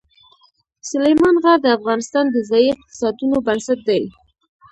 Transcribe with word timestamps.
سلیمان 0.89 1.35
غر 1.43 1.57
د 1.63 1.67
افغانستان 1.77 2.25
د 2.31 2.37
ځایي 2.49 2.69
اقتصادونو 2.75 3.35
بنسټ 3.47 3.79
دی. 3.89 4.01